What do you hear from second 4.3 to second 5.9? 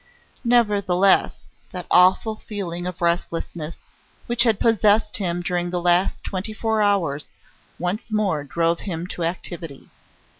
had possessed him during the